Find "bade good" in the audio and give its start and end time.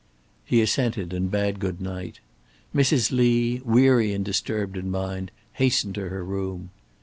1.29-1.79